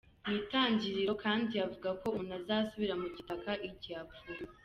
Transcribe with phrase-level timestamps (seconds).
[0.25, 4.41] Mu itangiriro kandi havuga ko muntu azasubira mu gitaka igihe apfuye.